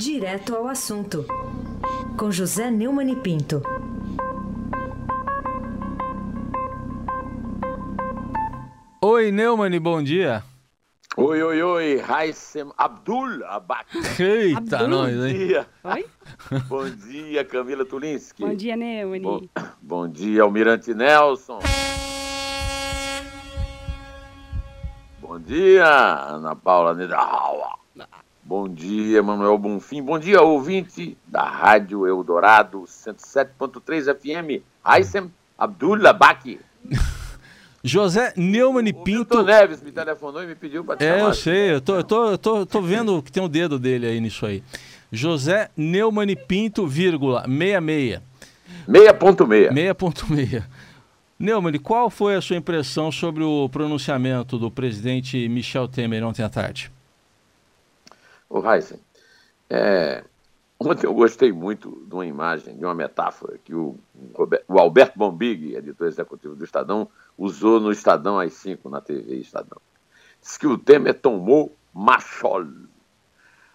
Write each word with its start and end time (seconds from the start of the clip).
Direto 0.00 0.56
ao 0.56 0.66
assunto, 0.66 1.26
com 2.16 2.30
José 2.30 2.70
Neumann 2.70 3.10
e 3.12 3.16
Pinto. 3.16 3.60
Oi, 9.02 9.30
Neumann, 9.30 9.78
bom 9.78 10.02
dia. 10.02 10.42
Oi, 11.18 11.42
oi, 11.42 11.62
oi, 11.62 11.96
Raissem 11.98 12.70
Abdul 12.78 13.44
Abak. 13.44 13.88
Eita, 14.18 14.76
Abdul. 14.78 14.88
nós, 14.88 15.16
Bom 15.16 15.26
hein? 15.26 15.34
dia. 15.36 15.66
Oi? 15.84 16.06
Bom 16.66 16.88
dia, 16.88 17.44
Camila 17.44 17.84
Tulinski. 17.84 18.42
Bom 18.42 18.54
dia, 18.54 18.76
Neumann. 18.78 19.20
Bom, 19.20 19.40
bom 19.82 20.08
dia, 20.08 20.42
Almirante 20.42 20.94
Nelson. 20.94 21.58
Bom 25.20 25.38
dia, 25.38 25.86
Ana 26.26 26.56
Paula 26.56 26.94
Niederauer. 26.94 27.78
Bom 28.50 28.68
dia, 28.68 29.22
Manuel 29.22 29.56
Bonfim. 29.56 30.02
Bom 30.02 30.18
dia, 30.18 30.42
ouvinte 30.42 31.16
da 31.24 31.44
Rádio 31.44 32.04
Eldorado 32.04 32.80
107.3 32.82 34.12
FM. 34.12 34.64
Raissem 34.84 35.30
Abdul 35.56 36.04
Abak. 36.04 36.58
José 37.84 38.32
Neumann 38.36 38.88
e 38.88 38.90
O 38.90 39.04
Pinto. 39.04 39.36
Milton 39.36 39.42
Neves 39.44 39.80
me 39.80 39.92
telefonou 39.92 40.42
e 40.42 40.48
me 40.48 40.56
pediu 40.56 40.84
para 40.84 40.96
te 40.96 41.04
É, 41.04 41.12
chamar. 41.18 41.28
eu 41.28 41.34
sei, 41.34 41.74
eu 41.74 41.80
tô, 41.80 41.94
eu 41.94 42.02
tô, 42.02 42.30
eu 42.32 42.38
tô, 42.38 42.56
eu 42.58 42.66
tô 42.66 42.82
vendo 42.82 43.22
que 43.22 43.30
tem 43.30 43.40
o 43.40 43.48
dedo 43.48 43.78
dele 43.78 44.08
aí 44.08 44.20
nisso 44.20 44.44
aí. 44.44 44.64
José 45.12 45.70
Neumann 45.76 46.28
e 46.32 46.34
Pinto, 46.34 46.88
vírgula, 46.88 47.44
66. 47.46 48.20
6.6. 48.88 49.70
6.6. 49.72 50.64
Neumann, 51.38 51.78
qual 51.78 52.10
foi 52.10 52.34
a 52.34 52.40
sua 52.40 52.56
impressão 52.56 53.12
sobre 53.12 53.44
o 53.44 53.68
pronunciamento 53.68 54.58
do 54.58 54.72
presidente 54.72 55.48
Michel 55.48 55.86
Temer 55.86 56.24
ontem 56.24 56.42
à 56.42 56.48
tarde? 56.48 56.90
Ô, 58.50 58.68
Heisen, 58.68 58.98
é, 59.70 60.24
ontem 60.80 61.06
eu 61.06 61.14
gostei 61.14 61.52
muito 61.52 62.04
de 62.04 62.12
uma 62.12 62.26
imagem, 62.26 62.76
de 62.76 62.84
uma 62.84 62.96
metáfora 62.96 63.56
que 63.64 63.72
o, 63.72 63.96
o 64.66 64.78
Alberto 64.80 65.16
Bombig, 65.16 65.76
editor 65.76 66.08
executivo 66.08 66.56
do 66.56 66.64
Estadão, 66.64 67.08
usou 67.38 67.78
no 67.78 67.92
Estadão 67.92 68.40
às 68.40 68.52
5, 68.54 68.90
na 68.90 69.00
TV 69.00 69.36
Estadão. 69.36 69.80
Diz 70.42 70.58
que 70.58 70.66
o 70.66 70.76
Temer 70.76 71.14
tomou 71.14 71.72
machol. 71.94 72.66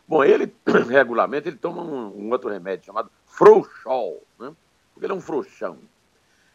Bom, 0.05 0.21
ele, 0.25 0.53
regularmente, 0.89 1.47
ele 1.47 1.57
toma 1.57 1.81
um, 1.81 2.25
um 2.25 2.29
outro 2.31 2.49
remédio 2.49 2.87
chamado 2.87 3.09
frouxol, 3.25 4.21
né? 4.37 4.53
porque 4.93 5.05
ele 5.05 5.13
é 5.13 5.15
um 5.15 5.21
frouxão. 5.21 5.77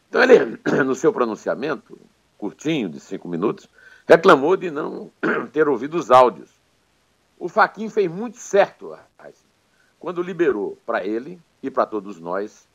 Então 0.07 0.21
ele, 0.21 0.59
no 0.85 0.93
seu 0.93 1.11
pronunciamento, 1.11 1.97
curtinho, 2.37 2.87
de 2.87 2.99
cinco 2.99 3.27
minutos, 3.27 3.67
reclamou 4.07 4.55
de 4.55 4.69
não 4.69 5.09
ter 5.51 5.67
ouvido 5.67 5.97
os 5.97 6.11
áudios. 6.11 6.60
O 7.41 7.49
Faquin 7.49 7.89
fez 7.89 8.07
muito 8.07 8.37
certo 8.37 8.95
quando 9.99 10.21
liberou 10.21 10.77
para 10.85 11.03
ele 11.03 11.41
e 11.63 11.71
para 11.71 11.87
todos 11.87 12.19
nós 12.19 12.67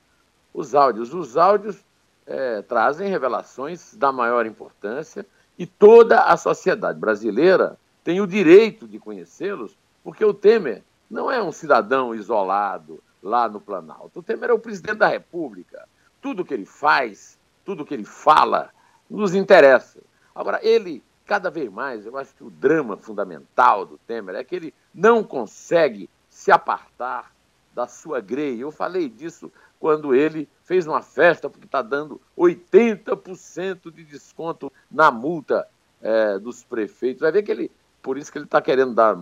os 0.53 0.75
áudios. 0.75 1.14
Os 1.14 1.36
áudios 1.36 1.78
eh, 2.27 2.62
trazem 2.62 3.09
revelações 3.09 3.94
da 3.94 4.11
maior 4.11 4.44
importância 4.44 5.25
e 5.56 5.67
toda 5.67 6.25
a 6.25 6.37
sociedade 6.37 6.98
brasileira 6.98 7.78
tem 8.03 8.20
o 8.20 8.27
direito 8.27 8.89
de 8.89 8.98
conhecê-los, 8.98 9.78
porque 10.03 10.25
o 10.25 10.34
Temer 10.34 10.83
não 11.09 11.31
é 11.31 11.41
um 11.41 11.53
cidadão 11.53 12.12
isolado 12.12 13.00
lá 13.22 13.48
no 13.48 13.61
Planalto. 13.61 14.19
O 14.19 14.22
Temer 14.22 14.50
é 14.50 14.53
o 14.53 14.59
presidente 14.59 14.98
da 14.98 15.06
República. 15.06 15.89
Tudo 16.20 16.44
que 16.44 16.53
ele 16.53 16.67
faz, 16.67 17.39
tudo 17.64 17.87
que 17.87 17.94
ele 17.94 18.05
fala, 18.05 18.70
nos 19.09 19.33
interessa. 19.33 20.00
Agora, 20.34 20.59
ele, 20.61 21.05
cada 21.27 21.50
vez 21.50 21.70
mais, 21.70 22.06
eu 22.06 22.16
acho 22.16 22.34
que 22.34 22.44
o 22.44 22.50
drama 22.50 22.96
fundamental 22.96 23.84
do 23.84 23.98
Temer 23.98 24.36
é 24.36 24.44
que 24.44 24.55
ele 24.55 24.74
não 24.94 25.24
consegue 25.24 26.08
se 26.30 26.52
apartar 26.52 27.34
da 27.74 27.88
sua 27.88 28.20
greia. 28.20 28.62
Eu 28.62 28.70
falei 28.70 29.08
disso 29.08 29.52
quando 29.78 30.14
ele 30.14 30.48
fez 30.62 30.86
uma 30.86 31.02
festa, 31.02 31.50
porque 31.50 31.66
está 31.66 31.82
dando 31.82 32.20
80% 32.38 33.92
de 33.92 34.04
desconto 34.04 34.72
na 34.91 35.10
multa 35.10 35.69
eh, 36.00 36.38
dos 36.38 36.62
prefeitos. 36.62 37.20
Vai 37.20 37.32
ver 37.32 37.43
que 37.43 37.50
ele, 37.50 37.70
por 38.00 38.16
isso 38.16 38.31
que 38.31 38.38
ele 38.38 38.44
está 38.47 38.62
querendo 38.62 38.94
dar 38.94 39.16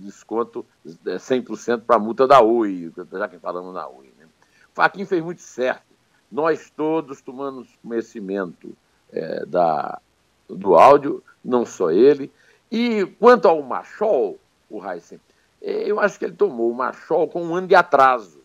desconto 0.00 0.66
eh, 0.84 1.16
100% 1.16 1.82
para 1.82 1.96
a 1.96 1.98
multa 1.98 2.26
da 2.26 2.42
UI, 2.42 2.92
já 3.12 3.28
que 3.28 3.38
falamos 3.38 3.72
na 3.72 3.88
UI. 3.88 4.12
Né? 4.18 4.26
Fez 5.06 5.22
muito 5.22 5.42
certo. 5.42 5.86
Nós 6.30 6.70
todos 6.70 7.22
tomamos 7.22 7.68
conhecimento 7.82 8.76
eh, 9.12 9.46
da, 9.46 10.00
do 10.48 10.76
áudio, 10.76 11.22
não 11.44 11.64
só 11.64 11.90
ele. 11.90 12.30
E 12.70 13.06
quanto 13.18 13.46
ao 13.46 13.62
Machol, 13.62 14.38
o 14.68 14.84
Heisen, 14.84 15.20
eh, 15.62 15.84
eu 15.86 16.00
acho 16.00 16.18
que 16.18 16.24
ele 16.24 16.34
tomou 16.34 16.70
o 16.70 16.74
Machol 16.74 17.28
com 17.28 17.44
um 17.44 17.54
ano 17.54 17.68
de 17.68 17.74
atraso, 17.74 18.40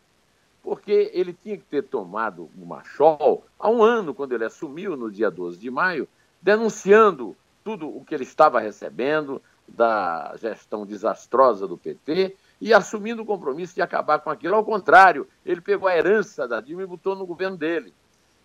porque 0.64 1.12
ele 1.14 1.34
tinha 1.34 1.58
que 1.58 1.64
ter 1.64 1.84
tomado 1.84 2.50
o 2.58 2.66
Machol 2.66 3.44
há 3.60 3.70
um 3.70 3.82
ano, 3.84 4.14
quando 4.14 4.34
ele 4.34 4.46
assumiu, 4.46 4.96
no 4.96 5.12
dia 5.12 5.32
12 5.32 5.58
de 5.58 5.72
maio, 5.72 6.08
denunciando 6.42 7.36
tudo 7.64 7.88
o 7.88 8.04
que 8.04 8.14
ele 8.14 8.24
estava 8.24 8.60
recebendo 8.60 9.42
da 9.68 10.36
gestão 10.38 10.86
desastrosa 10.86 11.68
do 11.68 11.78
PT 11.78 12.36
e 12.60 12.74
assumindo 12.74 13.22
o 13.22 13.26
compromisso 13.26 13.74
de 13.74 13.82
acabar 13.82 14.20
com 14.20 14.30
aquilo. 14.30 14.56
Ao 14.56 14.64
contrário, 14.64 15.28
ele 15.46 15.62
pegou 15.62 15.88
a 15.88 15.96
herança 15.96 16.48
da 16.48 16.62
Dilma 16.62 16.84
e 16.84 16.88
botou 16.88 17.16
no 17.16 17.26
governo 17.26 17.58
dele. 17.58 17.94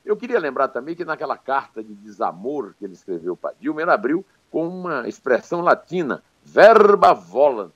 Eu 0.06 0.16
queria 0.16 0.38
lembrar 0.38 0.68
também 0.68 0.94
que 0.94 1.04
naquela 1.04 1.36
carta 1.36 1.82
de 1.82 1.92
desamor 1.92 2.74
que 2.78 2.84
ele 2.84 2.94
escreveu 2.94 3.36
para 3.36 3.56
Dilma, 3.60 3.82
ele 3.82 3.90
abriu 3.90 4.24
com 4.52 4.68
uma 4.68 5.08
expressão 5.08 5.60
latina, 5.60 6.22
verba 6.44 7.12
volant. 7.12 7.72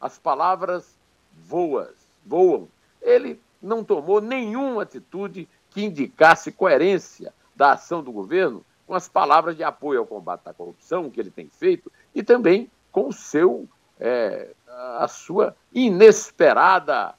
As 0.00 0.18
palavras 0.18 0.92
voas, 1.32 1.94
voam. 2.26 2.68
Ele 3.00 3.40
não 3.62 3.84
tomou 3.84 4.20
nenhuma 4.20 4.82
atitude 4.82 5.48
que 5.70 5.84
indicasse 5.84 6.50
coerência 6.50 7.32
da 7.54 7.72
ação 7.72 8.02
do 8.02 8.10
governo 8.10 8.64
com 8.84 8.94
as 8.94 9.08
palavras 9.08 9.56
de 9.56 9.62
apoio 9.62 10.00
ao 10.00 10.06
combate 10.06 10.48
à 10.48 10.52
corrupção 10.52 11.08
que 11.08 11.20
ele 11.20 11.30
tem 11.30 11.48
feito 11.48 11.92
e 12.12 12.24
também 12.24 12.68
com 12.90 13.06
o 13.08 13.12
seu, 13.12 13.68
é, 14.00 14.50
a 14.66 15.06
sua 15.06 15.54
inesperada 15.72 17.14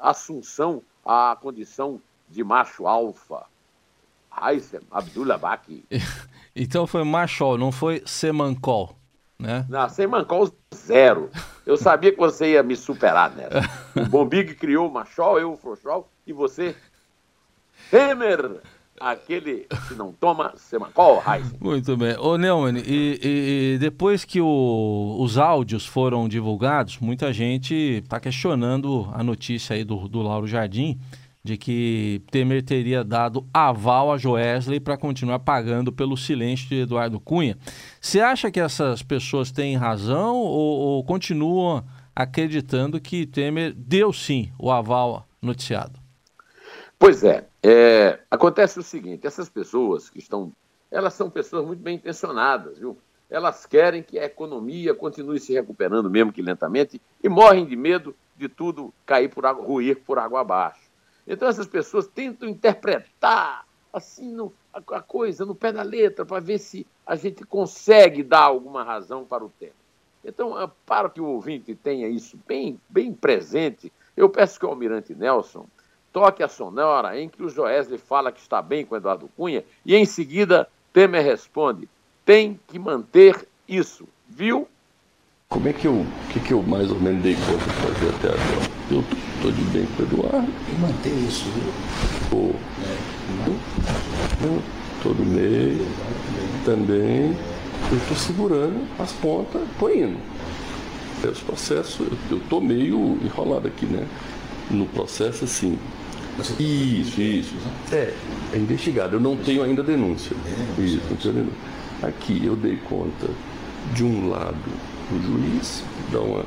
assunção 0.00 0.82
à 1.04 1.36
condição 1.40 2.00
de 2.28 2.42
macho 2.42 2.86
alfa. 2.86 3.49
Haitham 4.40 4.80
Abdullah 4.90 5.38
Baki. 5.38 5.84
Então 6.56 6.84
foi 6.84 7.04
Machol, 7.04 7.56
não 7.56 7.70
foi 7.70 8.02
Semancol, 8.04 8.96
né? 9.38 9.64
Não, 9.68 9.88
sem 9.88 10.06
mancol 10.08 10.52
zero. 10.74 11.30
Eu 11.64 11.76
sabia 11.76 12.10
que 12.10 12.18
você 12.18 12.52
ia 12.54 12.62
me 12.62 12.74
superar 12.76 13.30
nessa. 13.36 13.60
O 13.96 14.06
Bombig 14.08 14.54
criou 14.56 14.88
o 14.88 14.92
Machol, 14.92 15.38
eu 15.38 15.52
o 15.52 15.56
Frouxol, 15.56 16.10
e 16.26 16.32
você, 16.32 16.74
Temer, 17.90 18.60
aquele 19.00 19.66
que 19.88 19.94
não 19.94 20.12
toma 20.12 20.52
semancol, 20.56 21.22
Heisen. 21.26 21.56
Muito 21.60 21.96
bem. 21.96 22.16
Ô 22.18 22.36
Neumann, 22.36 22.78
e, 22.78 22.82
e- 23.22 23.74
e 23.74 23.78
depois 23.78 24.24
que 24.24 24.40
o- 24.40 25.16
os 25.20 25.38
áudios 25.38 25.86
foram 25.86 26.28
divulgados, 26.28 26.98
muita 26.98 27.32
gente 27.32 27.74
está 27.74 28.20
questionando 28.20 29.08
a 29.14 29.22
notícia 29.22 29.74
aí 29.74 29.84
do, 29.84 30.08
do 30.08 30.20
Lauro 30.20 30.46
Jardim 30.46 30.98
de 31.42 31.56
que 31.56 32.22
Temer 32.30 32.62
teria 32.62 33.02
dado 33.02 33.46
aval 33.52 34.12
a 34.12 34.18
Joesley 34.18 34.78
para 34.78 34.96
continuar 34.96 35.38
pagando 35.40 35.92
pelo 35.92 36.16
silêncio 36.16 36.68
de 36.68 36.82
Eduardo 36.82 37.18
Cunha. 37.18 37.56
Você 38.00 38.20
acha 38.20 38.50
que 38.50 38.60
essas 38.60 39.02
pessoas 39.02 39.50
têm 39.50 39.76
razão 39.76 40.36
ou, 40.36 40.78
ou 40.78 41.04
continuam 41.04 41.84
acreditando 42.14 43.00
que 43.00 43.26
Temer 43.26 43.72
deu 43.74 44.12
sim 44.12 44.52
o 44.58 44.70
aval 44.70 45.26
noticiado? 45.40 45.98
Pois 46.98 47.24
é, 47.24 47.46
é, 47.62 48.20
acontece 48.30 48.78
o 48.78 48.82
seguinte, 48.82 49.26
essas 49.26 49.48
pessoas 49.48 50.10
que 50.10 50.18
estão, 50.18 50.52
elas 50.90 51.14
são 51.14 51.30
pessoas 51.30 51.64
muito 51.64 51.80
bem 51.80 51.96
intencionadas, 51.96 52.78
viu? 52.78 52.98
Elas 53.30 53.64
querem 53.64 54.02
que 54.02 54.18
a 54.18 54.24
economia 54.24 54.92
continue 54.92 55.40
se 55.40 55.54
recuperando, 55.54 56.10
mesmo 56.10 56.32
que 56.32 56.42
lentamente, 56.42 57.00
e 57.22 57.28
morrem 57.28 57.64
de 57.64 57.76
medo 57.76 58.14
de 58.36 58.48
tudo 58.48 58.92
cair 59.06 59.28
por 59.28 59.46
água, 59.46 59.64
ruir 59.64 60.00
por 60.04 60.18
água 60.18 60.40
abaixo. 60.40 60.89
Então 61.26 61.48
essas 61.48 61.66
pessoas 61.66 62.06
tentam 62.06 62.48
interpretar 62.48 63.64
assim 63.92 64.30
no- 64.32 64.52
a, 64.72 64.78
a 64.96 65.00
coisa 65.00 65.44
no 65.44 65.54
pé 65.54 65.72
da 65.72 65.82
letra 65.82 66.24
para 66.24 66.40
ver 66.40 66.58
se 66.58 66.86
a 67.06 67.16
gente 67.16 67.44
consegue 67.44 68.22
dar 68.22 68.42
alguma 68.42 68.84
razão 68.84 69.24
para 69.24 69.44
o 69.44 69.48
tema. 69.58 69.72
Então, 70.24 70.56
ah, 70.56 70.70
para 70.86 71.08
que 71.08 71.20
o 71.20 71.24
ouvinte 71.26 71.74
tenha 71.74 72.06
isso 72.08 72.38
bem, 72.46 72.78
bem 72.88 73.12
presente, 73.12 73.90
eu 74.16 74.28
peço 74.28 74.60
que 74.60 74.66
o 74.66 74.68
Almirante 74.68 75.14
Nelson 75.14 75.66
toque 76.12 76.42
a 76.42 76.48
sonora 76.48 77.18
em 77.18 77.28
que 77.28 77.42
o 77.42 77.48
Joesley 77.48 77.98
fala 77.98 78.30
que 78.30 78.40
está 78.40 78.60
bem 78.60 78.84
com 78.84 78.96
Eduardo 78.96 79.30
Cunha 79.36 79.64
e 79.84 79.96
em 79.96 80.04
seguida 80.04 80.68
Temer 80.92 81.24
responde: 81.24 81.88
tem 82.24 82.60
que 82.68 82.78
manter 82.78 83.48
isso, 83.66 84.06
viu? 84.28 84.68
Como 85.48 85.66
é 85.68 85.72
que 85.72 85.86
eu, 85.86 86.04
que, 86.32 86.40
que 86.40 86.52
eu 86.52 86.62
mais 86.62 86.90
ou 86.92 87.00
menos 87.00 87.22
dei 87.22 87.34
conta 87.34 87.64
de 87.64 87.76
fazer 87.76 88.08
até 88.14 88.28
agora? 88.28 88.70
Eu 88.90 89.29
tô 89.42 89.50
de 89.50 89.62
bem 89.64 89.86
com 89.96 90.02
o 90.02 90.06
Eduardo, 90.06 90.52
E 90.68 90.80
manter 90.80 91.12
isso, 91.26 91.44
viu? 91.54 92.54
eu 94.42 94.62
tô 95.02 95.10
do 95.10 95.24
meio, 95.24 95.86
também, 96.64 97.36
eu 97.90 98.00
tô 98.08 98.14
segurando 98.14 98.86
as 98.98 99.12
pontas, 99.12 99.62
tô 99.78 99.88
indo. 99.88 100.18
Os 101.30 101.40
processos, 101.40 102.06
eu 102.30 102.38
estou 102.38 102.60
meio 102.60 103.18
enrolado 103.22 103.68
aqui, 103.68 103.86
né? 103.86 104.06
No 104.70 104.86
processo, 104.86 105.44
assim. 105.44 105.78
Isso, 106.58 107.20
isso. 107.20 107.54
É, 107.92 108.14
é 108.54 108.56
investigado. 108.56 109.16
Eu 109.16 109.20
não 109.20 109.36
tenho 109.36 109.62
ainda 109.62 109.82
denúncia. 109.82 110.34
Isso, 110.78 111.00
não 111.10 111.16
tenho 111.16 111.34
denúncia. 111.34 111.58
Aqui 112.02 112.40
eu 112.44 112.56
dei 112.56 112.76
conta 112.88 113.28
de 113.94 114.02
um 114.04 114.30
lado 114.30 114.56
o 115.12 115.20
juiz, 115.20 115.82
dá 116.10 116.20
uma 116.20 116.44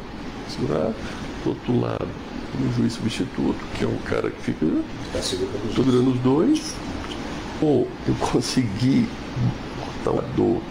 segurada, 0.48 0.96
do 1.44 1.50
outro 1.50 1.80
lado 1.80 2.23
o 2.60 2.74
juiz 2.74 2.94
substituto, 2.94 3.60
que 3.78 3.84
é 3.84 3.88
um 3.88 3.98
cara 4.00 4.30
que 4.30 4.42
fica. 4.42 4.66
Estou 5.16 5.84
virando 5.84 6.12
os 6.12 6.20
dois. 6.20 6.76
Ou 7.62 7.88
eu 8.08 8.16
consegui 8.16 9.08
botar 9.80 10.12
uma 10.12 10.22
dor 10.36 10.62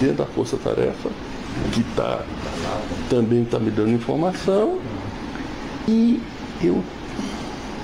dentro 0.00 0.16
da 0.16 0.26
força-tarefa, 0.26 1.10
que 1.72 1.82
tá, 1.94 2.24
também 3.10 3.42
está 3.42 3.58
me 3.58 3.70
dando 3.70 3.90
informação, 3.90 4.78
e 5.86 6.22
eu 6.62 6.82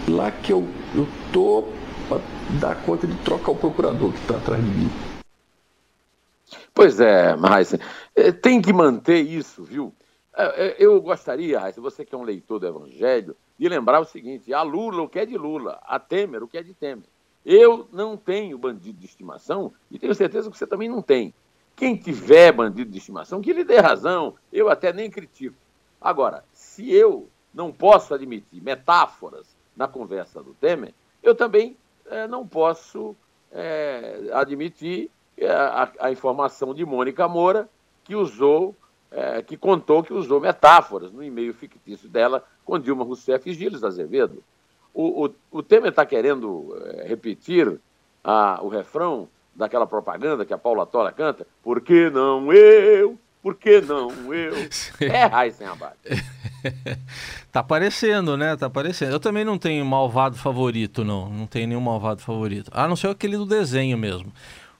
lá 0.08 0.30
que 0.30 0.52
eu 0.52 0.66
estou 0.94 1.72
para 2.08 2.20
dar 2.60 2.76
conta 2.76 3.06
de 3.06 3.14
trocar 3.18 3.52
o 3.52 3.56
procurador 3.56 4.12
que 4.12 4.20
está 4.20 4.36
atrás 4.36 4.62
de 4.62 4.70
mim. 4.70 4.90
Pois 6.74 7.00
é, 7.00 7.36
mas 7.36 7.74
eh, 8.16 8.32
tem 8.32 8.60
que 8.60 8.72
manter 8.72 9.20
isso, 9.20 9.62
viu? 9.62 9.92
Eh, 10.36 10.54
eh, 10.56 10.76
eu 10.78 11.00
gostaria, 11.00 11.60
Raíssa, 11.60 11.80
você 11.80 12.04
que 12.04 12.14
é 12.14 12.18
um 12.18 12.22
leitor 12.22 12.58
do 12.58 12.66
Evangelho, 12.66 13.36
de 13.58 13.68
lembrar 13.68 14.00
o 14.00 14.04
seguinte: 14.04 14.52
a 14.52 14.62
Lula 14.62 15.02
o 15.02 15.08
que 15.08 15.18
é 15.18 15.26
de 15.26 15.36
Lula, 15.36 15.80
a 15.82 15.98
Temer 15.98 16.42
o 16.42 16.48
que 16.48 16.58
é 16.58 16.62
de 16.62 16.74
Temer. 16.74 17.08
Eu 17.44 17.88
não 17.92 18.16
tenho 18.16 18.56
bandido 18.56 18.98
de 18.98 19.06
estimação 19.06 19.72
e 19.90 19.98
tenho 19.98 20.14
certeza 20.14 20.50
que 20.50 20.56
você 20.56 20.66
também 20.66 20.88
não 20.88 21.02
tem. 21.02 21.34
Quem 21.76 21.96
tiver 21.96 22.52
bandido 22.52 22.90
de 22.90 22.98
estimação, 22.98 23.40
que 23.40 23.52
lhe 23.52 23.64
dê 23.64 23.78
razão, 23.78 24.34
eu 24.52 24.68
até 24.68 24.92
nem 24.92 25.10
critico. 25.10 25.56
Agora, 26.00 26.44
se 26.52 26.92
eu 26.92 27.28
não 27.52 27.72
posso 27.72 28.14
admitir 28.14 28.62
metáforas 28.62 29.54
na 29.76 29.86
conversa 29.86 30.42
do 30.42 30.54
Temer, 30.54 30.94
eu 31.22 31.34
também 31.34 31.76
é, 32.06 32.26
não 32.26 32.46
posso 32.46 33.16
é, 33.52 34.30
admitir 34.32 35.10
é, 35.36 35.48
a, 35.48 35.92
a, 36.00 36.12
informação 36.12 36.74
de 36.74 36.84
Mônica 36.84 37.26
Moura, 37.26 37.68
que 38.04 38.14
usou, 38.14 38.74
que 39.46 39.56
contou 39.56 40.02
que 40.02 40.12
usou 40.12 40.40
metáforas 40.40 41.12
no 41.12 41.22
e-mail 41.22 41.54
fictício 41.54 42.08
dela 42.08 42.44
com 42.64 42.78
Dilma 42.78 43.04
Rousseff 43.04 43.48
e 43.48 43.54
Gilles 43.54 43.84
Azevedo. 43.84 44.42
O, 44.92 45.26
o, 45.26 45.34
o 45.50 45.62
Temer 45.62 45.90
está 45.90 46.04
querendo 46.06 46.76
repetir 47.04 47.80
a, 48.22 48.60
o 48.62 48.68
refrão 48.68 49.28
daquela 49.54 49.86
propaganda 49.86 50.44
que 50.44 50.52
a 50.52 50.58
Paula 50.58 50.86
Tora 50.86 51.12
canta, 51.12 51.46
por 51.62 51.80
que 51.80 52.10
não 52.10 52.52
eu? 52.52 53.18
Por 53.42 53.54
que 53.56 53.80
não 53.82 54.10
eu? 54.32 54.54
É 55.00 55.26
Raíssen 55.26 55.66
Abad. 55.66 55.94
tá 57.52 57.60
aparecendo, 57.60 58.36
né? 58.38 58.56
Tá 58.56 58.66
aparecendo. 58.66 59.12
Eu 59.12 59.20
também 59.20 59.44
não 59.44 59.58
tenho 59.58 59.84
malvado 59.84 60.36
favorito, 60.36 61.04
não. 61.04 61.28
Não 61.28 61.46
tenho 61.46 61.68
nenhum 61.68 61.80
malvado 61.80 62.22
favorito. 62.22 62.70
A 62.72 62.88
não 62.88 62.96
ser 62.96 63.08
aquele 63.08 63.36
do 63.36 63.44
desenho 63.44 63.98
mesmo. 63.98 64.32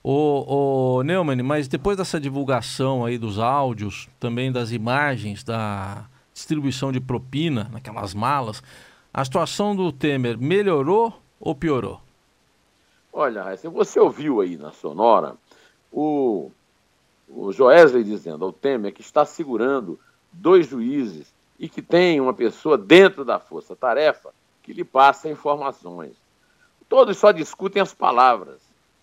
O, 0.06 0.98
o 0.98 1.02
Neumann, 1.02 1.42
mas 1.42 1.66
depois 1.66 1.96
dessa 1.96 2.20
divulgação 2.20 3.06
aí 3.06 3.16
dos 3.16 3.38
áudios, 3.38 4.06
também 4.20 4.52
das 4.52 4.70
imagens, 4.70 5.42
da 5.42 6.04
distribuição 6.34 6.92
de 6.92 7.00
propina 7.00 7.70
naquelas 7.72 8.12
malas, 8.12 8.62
a 9.12 9.24
situação 9.24 9.74
do 9.74 9.90
Temer 9.90 10.36
melhorou 10.36 11.18
ou 11.40 11.54
piorou? 11.54 12.02
Olha, 13.10 13.44
você 13.72 13.98
ouviu 13.98 14.42
aí 14.42 14.58
na 14.58 14.72
sonora 14.72 15.36
o 15.90 16.50
o 17.26 17.52
Joesley 17.52 18.04
dizendo 18.04 18.44
ao 18.44 18.52
Temer 18.52 18.92
que 18.92 19.00
está 19.00 19.24
segurando 19.24 19.98
dois 20.30 20.68
juízes 20.68 21.32
e 21.58 21.68
que 21.68 21.80
tem 21.80 22.20
uma 22.20 22.34
pessoa 22.34 22.76
dentro 22.76 23.24
da 23.24 23.38
força-tarefa 23.38 24.30
que 24.62 24.72
lhe 24.72 24.84
passa 24.84 25.28
informações. 25.28 26.12
Todos 26.88 27.16
só 27.16 27.32
discutem 27.32 27.80
as 27.80 27.94
palavras, 27.94 28.60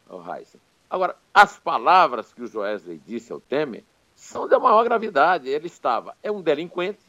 Heisen. 0.09 0.61
Agora, 0.91 1.15
as 1.33 1.57
palavras 1.57 2.33
que 2.33 2.43
o 2.43 2.47
Joesley 2.47 3.01
disse 3.07 3.31
ao 3.31 3.39
Temer 3.39 3.85
são 4.13 4.45
da 4.45 4.59
maior 4.59 4.83
gravidade. 4.83 5.47
Ele 5.47 5.67
estava, 5.67 6.13
é 6.21 6.29
um 6.29 6.41
delinquente, 6.41 6.99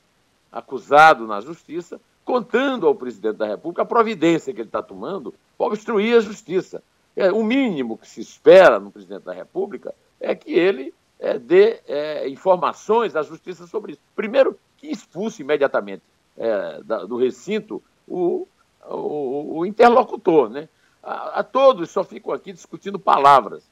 acusado 0.53 1.27
na 1.27 1.41
justiça, 1.41 2.01
contando 2.25 2.87
ao 2.87 2.95
presidente 2.95 3.39
da 3.39 3.47
República 3.47 3.83
a 3.83 3.87
providência 3.87 4.55
que 4.55 4.61
ele 4.61 4.69
está 4.69 4.81
tomando 4.81 5.35
para 5.59 5.67
obstruir 5.67 6.17
a 6.17 6.21
justiça. 6.21 6.81
É, 7.17 7.33
o 7.33 7.43
mínimo 7.43 7.99
que 7.99 8.09
se 8.09 8.21
espera 8.21 8.79
no 8.79 8.93
presidente 8.93 9.25
da 9.25 9.33
República 9.33 9.93
é 10.21 10.33
que 10.33 10.53
ele 10.53 10.95
é, 11.19 11.37
dê 11.37 11.81
é, 11.89 12.29
informações 12.29 13.17
à 13.17 13.23
justiça 13.23 13.67
sobre 13.67 13.93
isso. 13.93 14.01
Primeiro, 14.15 14.57
que 14.77 14.87
expulse 14.87 15.43
imediatamente 15.43 16.05
é, 16.37 16.81
da, 16.85 17.05
do 17.05 17.17
recinto 17.17 17.83
o, 18.07 18.47
o, 18.89 19.59
o 19.59 19.67
interlocutor. 19.67 20.49
Né? 20.49 20.69
A, 21.03 21.41
a, 21.41 21.43
todos 21.43 21.91
só 21.91 22.05
ficam 22.05 22.33
aqui 22.33 22.53
discutindo 22.53 22.99
palavras. 22.99 23.69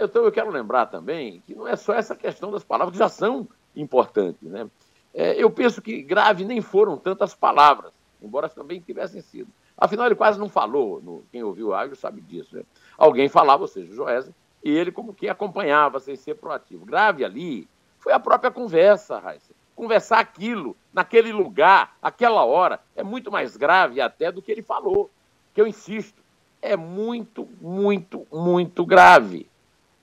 Então, 0.00 0.24
eu 0.24 0.30
quero 0.30 0.50
lembrar 0.50 0.86
também 0.86 1.42
que 1.44 1.54
não 1.54 1.66
é 1.66 1.74
só 1.74 1.92
essa 1.94 2.14
questão 2.14 2.52
das 2.52 2.62
palavras, 2.62 2.92
que 2.92 2.98
já 2.98 3.08
são 3.08 3.48
importantes. 3.74 4.48
Né? 4.48 4.68
É, 5.12 5.42
eu 5.42 5.50
penso 5.50 5.82
que 5.82 6.02
grave 6.02 6.44
nem 6.44 6.60
foram 6.60 6.96
tantas 6.96 7.34
palavras, 7.34 7.92
embora 8.20 8.48
também 8.48 8.80
tivessem 8.80 9.20
sido. 9.20 9.50
Afinal, 9.76 10.06
ele 10.06 10.14
quase 10.14 10.38
não 10.38 10.48
falou, 10.48 11.02
no, 11.02 11.24
quem 11.32 11.42
ouviu 11.42 11.68
o 11.68 11.74
áudio 11.74 11.96
sabe 11.96 12.20
disso. 12.20 12.54
Né? 12.54 12.62
Alguém 12.96 13.28
falava, 13.28 13.62
ou 13.62 13.68
seja, 13.68 13.90
o 13.90 13.96
Joésio, 13.96 14.32
e 14.62 14.70
ele 14.70 14.92
como 14.92 15.12
que 15.12 15.28
acompanhava 15.28 15.98
sem 15.98 16.14
ser 16.14 16.34
proativo. 16.36 16.86
Grave 16.86 17.24
ali 17.24 17.68
foi 17.98 18.12
a 18.12 18.20
própria 18.20 18.50
conversa, 18.50 19.18
Raíssa. 19.18 19.52
Conversar 19.74 20.20
aquilo, 20.20 20.76
naquele 20.92 21.32
lugar, 21.32 21.96
aquela 22.00 22.44
hora, 22.44 22.80
é 22.94 23.02
muito 23.02 23.32
mais 23.32 23.56
grave 23.56 24.00
até 24.00 24.30
do 24.30 24.40
que 24.40 24.52
ele 24.52 24.62
falou. 24.62 25.10
Que 25.52 25.60
eu 25.60 25.66
insisto, 25.66 26.21
é 26.62 26.76
muito, 26.76 27.48
muito, 27.60 28.26
muito 28.32 28.86
grave. 28.86 29.50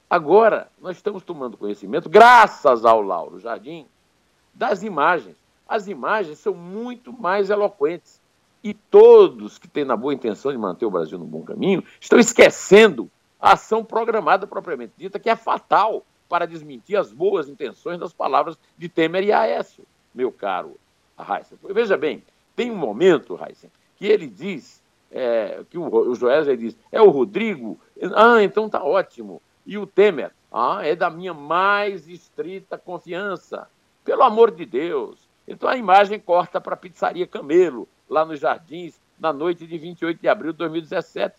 Agora, 0.09 0.69
nós 0.81 0.97
estamos 0.97 1.23
tomando 1.23 1.57
conhecimento, 1.57 2.09
graças 2.09 2.83
ao 2.83 3.01
Lauro 3.01 3.39
Jardim, 3.39 3.87
das 4.53 4.83
imagens. 4.83 5.37
As 5.67 5.87
imagens 5.87 6.39
são 6.39 6.53
muito 6.53 7.13
mais 7.13 7.49
eloquentes. 7.49 8.19
E 8.61 8.73
todos 8.73 9.57
que 9.57 9.69
têm 9.69 9.85
na 9.85 9.95
boa 9.95 10.13
intenção 10.13 10.51
de 10.51 10.57
manter 10.57 10.85
o 10.85 10.91
Brasil 10.91 11.17
no 11.17 11.23
bom 11.23 11.43
caminho 11.43 11.81
estão 12.01 12.19
esquecendo 12.19 13.09
a 13.39 13.53
ação 13.53 13.85
programada 13.85 14.45
propriamente 14.45 14.93
dita, 14.97 15.17
que 15.17 15.29
é 15.29 15.35
fatal 15.35 16.03
para 16.27 16.45
desmentir 16.45 16.97
as 16.97 17.11
boas 17.11 17.47
intenções 17.47 17.97
das 17.97 18.11
palavras 18.11 18.57
de 18.77 18.89
Temer 18.89 19.23
e 19.23 19.31
Aécio, 19.31 19.85
meu 20.13 20.29
caro 20.29 20.75
Heisen. 21.17 21.57
Veja 21.73 21.95
bem, 21.95 22.21
tem 22.55 22.69
um 22.69 22.75
momento, 22.75 23.39
Heisen, 23.41 23.71
que 23.95 24.05
ele 24.05 24.27
diz, 24.27 24.78
é, 25.11 25.63
que 25.69 25.77
o, 25.77 25.83
o 25.87 26.15
Joesley 26.15 26.57
diz, 26.57 26.77
é 26.91 27.01
o 27.01 27.09
Rodrigo, 27.09 27.79
ah, 28.15 28.41
então 28.43 28.69
tá 28.69 28.83
ótimo. 28.83 29.41
E 29.65 29.77
o 29.77 29.85
Temer, 29.85 30.31
ah, 30.51 30.79
é 30.83 30.95
da 30.95 31.09
minha 31.09 31.33
mais 31.33 32.07
estrita 32.07 32.77
confiança. 32.77 33.67
Pelo 34.03 34.23
amor 34.23 34.51
de 34.51 34.65
Deus. 34.65 35.29
Então 35.47 35.69
a 35.69 35.77
imagem 35.77 36.19
corta 36.19 36.61
para 36.61 36.73
a 36.73 36.77
pizzaria 36.77 37.27
Camelo, 37.27 37.87
lá 38.09 38.25
nos 38.25 38.39
Jardins, 38.39 38.99
na 39.19 39.33
noite 39.33 39.67
de 39.67 39.77
28 39.77 40.21
de 40.21 40.27
abril 40.27 40.51
de 40.51 40.57
2017. 40.59 41.35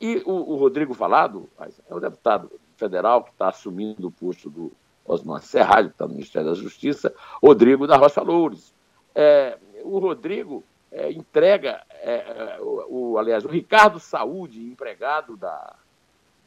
E 0.00 0.22
o, 0.26 0.52
o 0.52 0.56
Rodrigo 0.56 0.94
Falado, 0.94 1.48
é 1.88 1.94
o 1.94 2.00
deputado 2.00 2.50
federal 2.76 3.22
que 3.22 3.30
está 3.30 3.48
assumindo 3.48 4.08
o 4.08 4.10
posto 4.10 4.50
do 4.50 4.72
Osmar 5.04 5.40
Serralho, 5.42 5.88
que 5.88 5.94
está 5.94 6.06
no 6.06 6.14
Ministério 6.14 6.48
da 6.48 6.54
Justiça, 6.54 7.14
Rodrigo 7.42 7.86
da 7.86 7.96
Rocha 7.96 8.20
Loures. 8.20 8.74
É, 9.14 9.58
o 9.84 9.98
Rodrigo 9.98 10.64
é, 10.92 11.10
entrega, 11.10 11.82
é, 11.90 12.14
é 12.14 12.60
o, 12.60 13.12
o, 13.12 13.18
aliás, 13.18 13.44
o 13.44 13.48
Ricardo 13.48 13.98
Saúde, 13.98 14.60
empregado 14.60 15.36
da, 15.36 15.74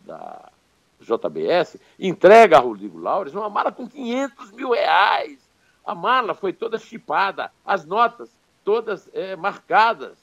da 0.06 0.50
JBS, 1.00 1.78
entrega 2.00 2.58
a 2.58 2.62
Rodrigo 2.62 2.98
Laures 2.98 3.34
uma 3.34 3.50
mala 3.50 3.72
com 3.72 3.88
500 3.88 4.52
mil 4.52 4.72
reais. 4.72 5.40
A 5.84 5.94
mala 5.94 6.34
foi 6.34 6.54
toda 6.54 6.78
chipada, 6.78 7.52
as 7.66 7.86
notas 7.86 8.30
todas 8.64 9.08
é, 9.14 9.36
marcadas. 9.36 10.18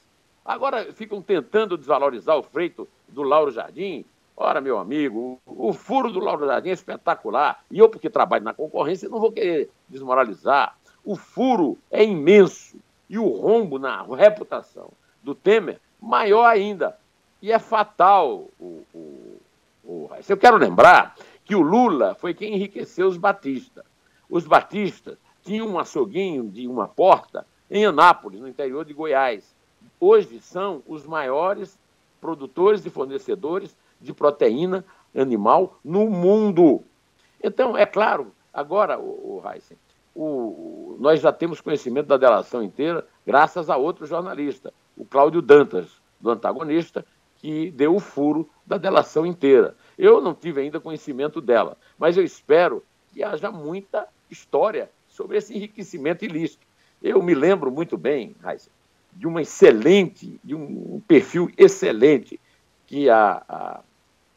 Agora 0.45 0.91
ficam 0.91 1.21
tentando 1.21 1.77
desvalorizar 1.77 2.37
o 2.37 2.43
freito 2.43 2.87
do 3.07 3.23
Lauro 3.23 3.51
Jardim. 3.51 4.03
Ora, 4.35 4.59
meu 4.59 4.77
amigo, 4.77 5.39
o, 5.45 5.69
o 5.69 5.73
furo 5.73 6.11
do 6.11 6.19
Lauro 6.19 6.45
Jardim 6.45 6.69
é 6.69 6.73
espetacular. 6.73 7.63
E 7.71 7.79
eu, 7.79 7.87
porque 7.87 8.09
trabalho 8.09 8.43
na 8.43 8.53
concorrência, 8.53 9.07
não 9.07 9.19
vou 9.19 9.31
querer 9.31 9.69
desmoralizar. 9.87 10.75
O 11.05 11.15
furo 11.15 11.77
é 11.89 12.03
imenso. 12.03 12.77
E 13.09 13.17
o 13.17 13.27
rombo 13.27 13.77
na 13.77 14.03
reputação 14.03 14.89
do 15.21 15.35
Temer, 15.35 15.79
maior 16.01 16.45
ainda. 16.45 16.97
E 17.41 17.51
é 17.51 17.59
fatal 17.59 18.47
o, 18.59 18.83
o, 18.93 19.39
o... 19.83 20.09
Eu 20.27 20.37
quero 20.37 20.57
lembrar 20.57 21.15
que 21.45 21.55
o 21.55 21.61
Lula 21.61 22.15
foi 22.15 22.33
quem 22.33 22.53
enriqueceu 22.53 23.07
os 23.07 23.17
batistas. 23.17 23.83
Os 24.29 24.45
batistas 24.45 25.17
tinham 25.43 25.67
um 25.67 25.77
açouguinho 25.77 26.49
de 26.49 26.67
uma 26.67 26.87
porta 26.87 27.45
em 27.69 27.85
Anápolis, 27.85 28.39
no 28.39 28.47
interior 28.47 28.85
de 28.85 28.93
Goiás. 28.93 29.53
Hoje 29.99 30.39
são 30.39 30.81
os 30.87 31.05
maiores 31.05 31.77
produtores 32.21 32.85
e 32.85 32.89
fornecedores 32.89 33.75
de 33.99 34.13
proteína 34.13 34.85
animal 35.15 35.77
no 35.83 36.09
mundo. 36.09 36.83
Então, 37.41 37.77
é 37.77 37.85
claro, 37.85 38.33
agora, 38.53 38.97
o, 38.97 39.41
o 39.43 39.43
Heisen, 39.45 39.77
o, 40.15 40.97
nós 40.99 41.21
já 41.21 41.31
temos 41.31 41.61
conhecimento 41.61 42.07
da 42.07 42.17
delação 42.17 42.61
inteira 42.61 43.05
graças 43.25 43.69
a 43.69 43.77
outro 43.77 44.05
jornalista, 44.05 44.73
o 44.95 45.05
Cláudio 45.05 45.41
Dantas, 45.41 45.87
do 46.19 46.29
antagonista, 46.29 47.05
que 47.37 47.71
deu 47.71 47.95
o 47.95 47.99
furo 47.99 48.49
da 48.65 48.77
delação 48.77 49.25
inteira. 49.25 49.75
Eu 49.97 50.21
não 50.21 50.33
tive 50.33 50.61
ainda 50.61 50.79
conhecimento 50.79 51.41
dela, 51.41 51.77
mas 51.97 52.15
eu 52.15 52.23
espero 52.23 52.83
que 53.11 53.23
haja 53.23 53.51
muita 53.51 54.07
história 54.29 54.89
sobre 55.07 55.37
esse 55.37 55.55
enriquecimento 55.55 56.23
ilícito. 56.23 56.65
Eu 57.01 57.21
me 57.21 57.35
lembro 57.35 57.69
muito 57.69 57.97
bem, 57.97 58.35
Raíssa, 58.41 58.69
de 59.11 59.27
uma 59.27 59.41
excelente, 59.41 60.39
de 60.43 60.55
um 60.55 61.01
perfil 61.07 61.51
excelente 61.57 62.39
que 62.87 63.09
a, 63.09 63.43
a, 63.47 63.81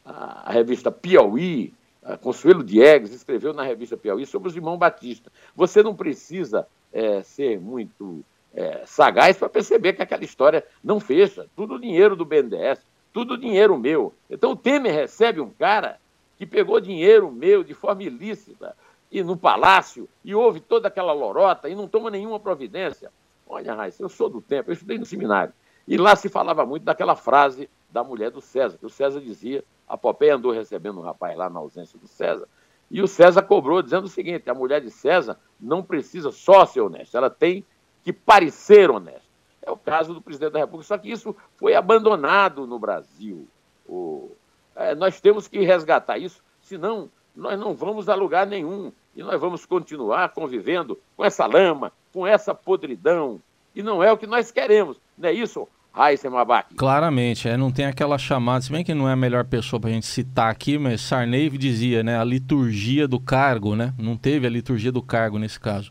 a 0.04 0.52
revista 0.52 0.90
Piauí, 0.90 1.72
Consuelo 2.20 2.62
Diegues, 2.62 3.12
escreveu 3.12 3.52
na 3.52 3.62
revista 3.64 3.96
Piauí 3.96 4.26
sobre 4.26 4.48
os 4.48 4.56
irmãos 4.56 4.78
Batista. 4.78 5.32
Você 5.54 5.82
não 5.82 5.94
precisa 5.94 6.66
é, 6.92 7.22
ser 7.22 7.58
muito 7.58 8.24
é, 8.54 8.84
sagaz 8.86 9.36
para 9.36 9.48
perceber 9.48 9.94
que 9.94 10.02
aquela 10.02 10.24
história 10.24 10.64
não 10.82 11.00
fecha. 11.00 11.46
Tudo 11.56 11.80
dinheiro 11.80 12.14
do 12.14 12.24
BNDES, 12.24 12.78
tudo 13.12 13.36
dinheiro 13.36 13.76
meu. 13.78 14.14
Então 14.30 14.52
o 14.52 14.56
Temer 14.56 14.94
recebe 14.94 15.40
um 15.40 15.50
cara 15.50 15.98
que 16.38 16.46
pegou 16.46 16.80
dinheiro 16.80 17.30
meu 17.30 17.64
de 17.64 17.74
forma 17.74 18.02
ilícita 18.02 18.76
e 19.10 19.22
no 19.22 19.36
palácio 19.36 20.08
e 20.24 20.34
houve 20.34 20.60
toda 20.60 20.88
aquela 20.88 21.12
lorota 21.12 21.68
e 21.68 21.74
não 21.74 21.88
toma 21.88 22.10
nenhuma 22.10 22.38
providência. 22.38 23.10
Olha, 23.48 23.74
Raíssa, 23.74 24.02
eu 24.02 24.08
sou 24.08 24.28
do 24.28 24.40
tempo, 24.40 24.70
eu 24.70 24.74
estudei 24.74 24.98
no 24.98 25.06
seminário. 25.06 25.52
E 25.86 25.96
lá 25.96 26.16
se 26.16 26.28
falava 26.28 26.66
muito 26.66 26.82
daquela 26.82 27.14
frase 27.14 27.70
da 27.90 28.02
mulher 28.04 28.30
do 28.30 28.40
César, 28.40 28.78
que 28.78 28.86
o 28.86 28.90
César 28.90 29.20
dizia, 29.20 29.64
a 29.88 29.96
Popéia 29.96 30.34
andou 30.34 30.52
recebendo 30.52 30.98
um 30.98 31.02
rapaz 31.02 31.36
lá 31.36 31.48
na 31.48 31.60
ausência 31.60 31.98
do 31.98 32.06
César, 32.06 32.48
e 32.90 33.02
o 33.02 33.08
César 33.08 33.42
cobrou 33.42 33.82
dizendo 33.82 34.04
o 34.04 34.08
seguinte, 34.08 34.48
a 34.48 34.54
mulher 34.54 34.80
de 34.80 34.90
César 34.90 35.38
não 35.60 35.82
precisa 35.82 36.30
só 36.30 36.64
ser 36.64 36.80
honesta, 36.80 37.18
ela 37.18 37.30
tem 37.30 37.64
que 38.02 38.12
parecer 38.12 38.90
honesta. 38.90 39.26
É 39.62 39.70
o 39.70 39.76
caso 39.76 40.14
do 40.14 40.22
presidente 40.22 40.52
da 40.52 40.60
República, 40.60 40.86
só 40.86 40.96
que 40.96 41.10
isso 41.10 41.34
foi 41.56 41.74
abandonado 41.74 42.66
no 42.66 42.78
Brasil. 42.78 43.48
O, 43.88 44.30
é, 44.76 44.94
nós 44.94 45.20
temos 45.20 45.48
que 45.48 45.58
resgatar 45.64 46.18
isso, 46.18 46.40
senão 46.60 47.10
nós 47.34 47.58
não 47.58 47.74
vamos 47.74 48.08
a 48.08 48.14
lugar 48.14 48.46
nenhum 48.46 48.92
e 49.14 49.22
nós 49.22 49.40
vamos 49.40 49.66
continuar 49.66 50.28
convivendo 50.28 50.98
com 51.16 51.24
essa 51.24 51.46
lama, 51.46 51.92
com 52.12 52.24
essa 52.24 52.54
podridão. 52.54 53.40
E 53.74 53.82
não 53.82 54.02
é 54.02 54.12
o 54.12 54.16
que 54.16 54.26
nós 54.26 54.52
queremos, 54.52 54.98
não 55.18 55.28
é 55.28 55.32
isso, 55.32 55.68
Raíssa 55.96 56.28
Mabac? 56.28 56.74
Claramente, 56.74 57.48
é, 57.48 57.56
não 57.56 57.72
tem 57.72 57.86
aquela 57.86 58.18
chamada, 58.18 58.60
se 58.60 58.70
bem 58.70 58.84
que 58.84 58.92
não 58.92 59.08
é 59.08 59.14
a 59.14 59.16
melhor 59.16 59.44
pessoa 59.46 59.80
para 59.80 59.88
a 59.88 59.92
gente 59.94 60.04
citar 60.04 60.50
aqui, 60.50 60.76
mas 60.76 61.00
Sarney 61.00 61.48
dizia, 61.48 62.02
né, 62.02 62.20
a 62.20 62.24
liturgia 62.24 63.08
do 63.08 63.18
cargo, 63.18 63.74
né? 63.74 63.94
Não 63.98 64.14
teve 64.14 64.46
a 64.46 64.50
liturgia 64.50 64.92
do 64.92 65.00
cargo 65.00 65.38
nesse 65.38 65.58
caso. 65.58 65.90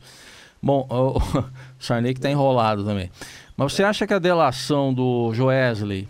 Bom, 0.61 0.87
o 0.91 1.43
Sarney 1.79 2.13
que 2.13 2.19
está 2.19 2.29
enrolado 2.29 2.85
também. 2.85 3.09
Mas 3.57 3.73
você 3.73 3.83
acha 3.83 4.05
que 4.05 4.13
a 4.13 4.19
delação 4.19 4.93
do 4.93 5.33
Joesley 5.33 6.07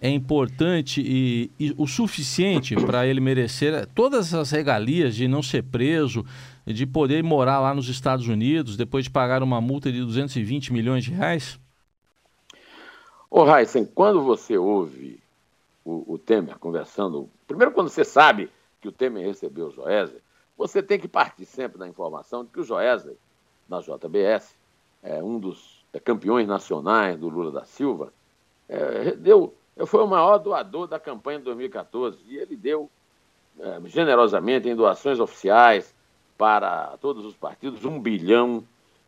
é 0.00 0.10
importante 0.10 1.00
e, 1.00 1.50
e 1.58 1.72
o 1.76 1.86
suficiente 1.86 2.74
para 2.74 3.06
ele 3.06 3.20
merecer 3.20 3.86
todas 3.94 4.34
as 4.34 4.50
regalias 4.50 5.14
de 5.14 5.28
não 5.28 5.42
ser 5.42 5.62
preso, 5.62 6.26
de 6.66 6.84
poder 6.84 7.22
morar 7.22 7.60
lá 7.60 7.72
nos 7.72 7.88
Estados 7.88 8.26
Unidos 8.26 8.76
depois 8.76 9.04
de 9.04 9.10
pagar 9.10 9.40
uma 9.40 9.60
multa 9.60 9.92
de 9.92 10.00
220 10.00 10.72
milhões 10.72 11.04
de 11.04 11.12
reais? 11.12 11.60
Ô, 13.30 13.44
Heisen, 13.44 13.84
quando 13.84 14.22
você 14.22 14.56
ouve 14.56 15.20
o, 15.84 16.14
o, 16.14 16.18
Temer 16.18 16.58
conversando, 16.58 17.28
primeiro 17.46 17.72
quando 17.72 17.88
você 17.88 18.04
sabe 18.04 18.50
que 18.80 18.88
o 18.88 18.92
Temer 18.92 19.26
recebeu 19.26 19.66
o 19.66 19.70
Joesley, 19.70 20.22
você 20.56 20.82
tem 20.82 20.98
que 20.98 21.08
partir 21.08 21.44
sempre 21.44 21.78
da 21.78 21.88
informação 21.88 22.44
de 22.44 22.50
que 22.50 22.60
o 22.60 22.64
Joesley, 22.64 23.16
na 23.68 23.80
JBS, 23.80 24.54
é 25.02 25.22
um 25.22 25.38
dos 25.38 25.84
é, 25.92 26.00
campeões 26.00 26.46
nacionais 26.46 27.18
do 27.18 27.28
Lula 27.28 27.50
da 27.50 27.64
Silva, 27.64 28.12
é, 28.68 29.12
deu, 29.12 29.54
foi 29.86 30.02
o 30.02 30.06
maior 30.06 30.38
doador 30.38 30.86
da 30.86 30.98
campanha 30.98 31.38
de 31.38 31.44
2014 31.44 32.18
e 32.26 32.36
ele 32.36 32.56
deu 32.56 32.90
é, 33.58 33.80
generosamente 33.86 34.68
em 34.68 34.74
doações 34.74 35.20
oficiais 35.20 35.94
para 36.38 36.96
todos 37.00 37.24
os 37.24 37.34
partidos 37.34 37.84
1 37.84 38.00
bilhão 38.00 38.64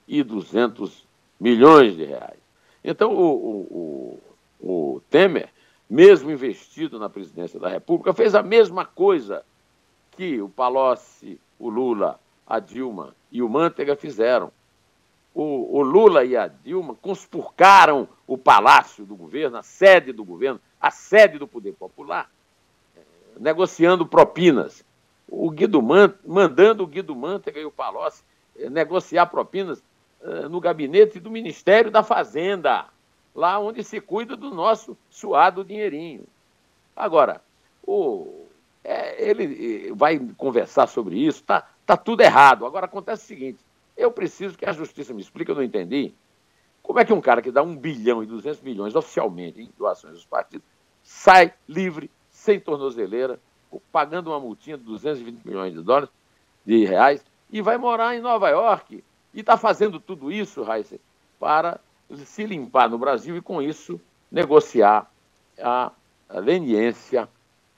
e 0.07 0.23
200 0.23 1.07
milhões 1.39 1.97
de 1.97 2.05
reais. 2.05 2.48
Então, 2.83 3.13
o, 3.13 4.21
o, 4.61 4.97
o 4.97 5.03
Temer, 5.11 5.51
mesmo 5.89 6.31
investido 6.31 6.99
na 6.99 7.09
presidência 7.09 7.59
da 7.59 7.69
República, 7.69 8.13
fez 8.13 8.35
a 8.35 8.43
mesma 8.43 8.85
coisa 8.85 9.45
que 10.13 10.41
o 10.41 10.49
Palocci, 10.49 11.41
o 11.59 11.69
Lula, 11.69 12.19
a 12.47 12.59
Dilma 12.59 13.15
e 13.31 13.43
o 13.43 13.49
Mantega 13.49 13.95
fizeram 13.95 14.51
o, 15.39 15.79
o, 15.79 15.83
Lula 15.83 16.25
e 16.25 16.37
a 16.37 16.49
Dilma 16.49 16.97
conspurcaram 17.01 18.09
o 18.27 18.37
palácio 18.37 19.05
do 19.05 19.15
governo, 19.15 19.57
a 19.57 19.63
sede 19.63 20.13
do 20.13 20.25
governo, 20.25 20.61
a 20.81 20.91
sede 20.91 21.39
do 21.39 21.47
poder 21.47 21.75
popular, 21.75 22.29
eh, 22.97 23.01
negociando 23.39 24.05
propinas. 24.05 24.85
O 25.29 25.49
Guido 25.51 25.81
Man, 25.81 26.13
mandando 26.27 26.83
o 26.83 26.87
Guido 26.89 27.15
Mantega 27.15 27.61
e 27.61 27.65
o 27.65 27.71
Palocci 27.71 28.25
eh, 28.57 28.69
negociar 28.69 29.27
propinas 29.27 29.81
no 30.49 30.61
gabinete 30.61 31.21
do 31.21 31.31
Ministério 31.31 31.91
da 31.91 32.03
Fazenda, 32.03 32.87
lá 33.35 33.59
onde 33.59 33.85
se 33.85 34.01
cuida 34.01 34.37
do 34.37 34.51
nosso 34.51 34.97
suado 35.11 35.65
dinheirinho. 35.65 36.25
Agora, 36.97 37.41
o, 37.87 38.47
é, 38.83 39.31
ele 39.31 39.93
vai 39.93 40.19
conversar 40.37 40.87
sobre 40.89 41.17
isso, 41.17 41.43
tá, 41.45 41.69
tá 41.87 41.97
tudo 41.97 42.23
errado. 42.23 42.67
Agora 42.67 42.87
acontece 42.87 43.25
o 43.25 43.27
seguinte: 43.27 43.59
eu 43.97 44.11
preciso 44.11 44.59
que 44.59 44.69
a 44.69 44.73
justiça 44.73 45.15
me 45.15 45.21
explique, 45.21 45.51
eu 45.51 45.55
não 45.55 45.63
entendi. 45.63 46.13
Como 46.83 46.99
é 46.99 47.05
que 47.05 47.13
um 47.13 47.21
cara 47.21 47.43
que 47.43 47.51
dá 47.51 47.63
1 47.63 47.77
bilhão 47.77 48.23
e 48.23 48.27
200 48.27 48.63
milhões 48.63 48.97
oficialmente 48.97 49.61
em 49.61 49.71
doações 49.77 50.15
dos 50.15 50.25
partidos 50.25 50.67
sai 51.03 51.53
livre, 51.69 52.11
sem 52.31 52.59
tornozeleira, 52.59 53.39
pagando 53.93 54.31
uma 54.31 54.41
multinha 54.41 54.77
de 54.77 54.85
220 54.85 55.45
milhões 55.45 55.75
de 55.75 55.83
dólares, 55.83 56.11
de 56.65 56.85
reais, 56.85 57.25
e 57.51 57.63
vai 57.63 57.79
morar 57.79 58.15
em 58.15 58.21
Nova 58.21 58.49
York 58.49 59.03
e 59.38 59.40
está 59.40 59.57
fazendo 59.57 60.00
tudo 60.00 60.33
isso, 60.33 60.64
Raíssa, 60.64 60.99
para 61.38 61.78
se 62.25 62.45
limpar 62.45 62.90
no 62.90 62.99
Brasil 62.99 63.37
e, 63.37 63.40
com 63.40 63.62
isso, 63.62 64.00
negociar 64.33 65.09
a, 65.62 65.92
leniência 66.28 67.28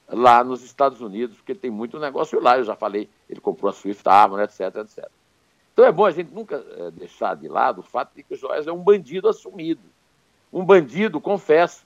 lá 0.09 0.43
nos 0.43 0.65
Estados 0.65 1.03
Unidos, 1.03 1.37
porque 1.37 1.55
tem 1.55 1.71
muito 1.71 1.99
negócio 1.99 2.41
lá. 2.41 2.57
Eu 2.57 2.65
já 2.65 2.75
falei, 2.75 3.11
ele 3.29 3.43
comprou 3.43 3.69
a 3.69 3.75
Swift 3.75 4.09
Armor, 4.09 4.41
etc, 4.41 4.75
etc. 4.77 5.07
Então 5.75 5.85
é 5.85 5.93
bom 5.93 6.07
a 6.07 6.11
gente 6.11 6.33
nunca 6.33 6.65
é, 6.79 6.91
deixar 6.93 7.37
de 7.37 7.47
lado 7.47 7.81
o 7.81 7.85
fato 7.85 8.15
de 8.17 8.23
que 8.23 8.33
o 8.33 8.39
Joás 8.39 8.67
é 8.67 8.73
um 8.73 8.83
bandido 8.83 9.29
assumido. 9.29 9.83
Um 10.51 10.65
bandido, 10.65 11.21
confesso. 11.21 11.85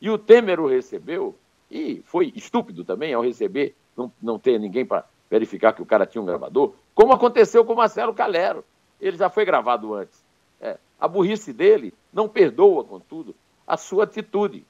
E 0.00 0.10
o 0.10 0.18
Temer 0.18 0.58
o 0.58 0.66
recebeu, 0.66 1.36
e 1.70 2.02
foi 2.04 2.32
estúpido 2.34 2.84
também 2.84 3.14
ao 3.14 3.22
receber, 3.22 3.76
não, 3.96 4.10
não 4.20 4.40
ter 4.40 4.58
ninguém 4.58 4.84
para 4.84 5.04
verificar 5.30 5.72
que 5.72 5.82
o 5.82 5.86
cara 5.86 6.04
tinha 6.04 6.20
um 6.20 6.26
gravador, 6.26 6.74
como 6.96 7.12
aconteceu 7.12 7.64
com 7.64 7.74
o 7.74 7.76
Marcelo 7.76 8.12
Calero. 8.12 8.64
Ele 9.00 9.16
já 9.16 9.30
foi 9.30 9.44
gravado 9.44 9.94
antes. 9.94 10.22
É, 10.60 10.76
a 10.98 11.06
burrice 11.06 11.52
dele 11.52 11.94
não 12.12 12.28
perdoa, 12.28 12.84
contudo, 12.84 13.34
a 13.66 13.76
sua 13.76 14.04
atitude. 14.04 14.64